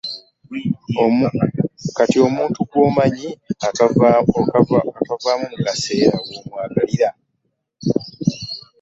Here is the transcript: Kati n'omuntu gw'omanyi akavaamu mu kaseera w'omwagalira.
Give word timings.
Kati 1.95 2.15
n'omuntu 2.19 2.59
gw'omanyi 2.69 3.29
akavaamu 3.67 5.47
mu 5.51 5.57
kaseera 5.65 6.17
w'omwagalira. 6.27 7.09